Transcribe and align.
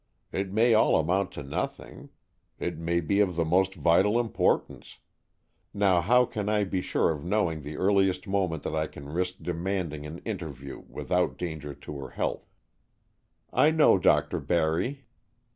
It 0.31 0.51
may 0.51 0.73
all 0.73 0.95
amount 0.99 1.31
to 1.33 1.43
nothing. 1.43 2.09
It 2.57 2.79
may 2.79 3.01
be 3.01 3.19
of 3.19 3.35
the 3.35 3.45
most 3.45 3.75
vital 3.75 4.19
importance. 4.19 4.97
Now 5.75 6.01
how 6.01 6.25
can 6.25 6.49
I 6.49 6.63
be 6.63 6.81
sure 6.81 7.11
of 7.11 7.23
knowing 7.23 7.61
the 7.61 7.77
earliest 7.77 8.27
moment 8.27 8.63
that 8.63 8.73
I 8.73 8.87
can 8.87 9.09
risk 9.13 9.35
demanding 9.43 10.07
an 10.07 10.17
interview 10.25 10.85
without 10.89 11.37
danger 11.37 11.75
to 11.75 11.99
her 11.99 12.09
health?" 12.09 12.49
"I 13.53 13.69
know 13.69 13.99
Dr. 13.99 14.39
Barry." 14.39 15.05